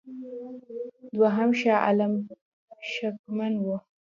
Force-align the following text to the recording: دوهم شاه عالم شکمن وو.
دوهم 1.17 1.49
شاه 1.59 1.79
عالم 1.85 2.13
شکمن 2.93 3.53
وو. 3.63 3.75